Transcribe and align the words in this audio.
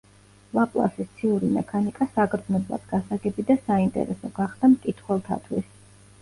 ლაპლასის 0.57 1.09
ციური 1.19 1.49
მექანიკა 1.57 2.07
საგრძნობლად 2.15 2.87
გასაგები 2.95 3.47
და 3.51 3.57
საინტერესო 3.67 4.33
გახდა 4.41 4.73
მკითხველთათვის. 4.75 5.71